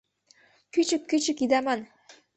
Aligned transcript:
Кӱчык-кӱчык 0.73 1.39
ида 1.43 1.59
ман 1.65 1.81